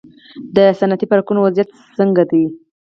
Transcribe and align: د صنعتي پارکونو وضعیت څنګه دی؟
د 0.55 0.57
صنعتي 0.79 1.05
پارکونو 1.11 1.39
وضعیت 1.45 1.69
څنګه 1.97 2.23
دی؟ 2.31 2.43